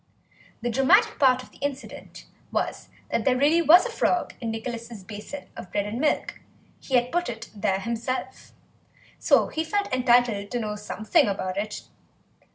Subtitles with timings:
[0.63, 5.03] The dramatic part of the incident was that there really was a frog in Nicholas'
[5.03, 6.39] basin of bread and milk;
[6.79, 8.51] he had put it there himself,
[9.19, 11.83] so he felt entitled to know something about it.